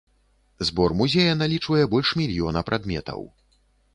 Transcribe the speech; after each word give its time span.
Збор 0.67 0.95
музея 1.01 1.35
налічвае 1.41 1.83
больш 1.93 2.13
мільёна 2.21 2.63
прадметаў. 2.69 3.21